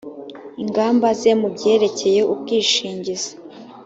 [0.63, 3.31] ingamba ze mu byerekeye ubwishingizi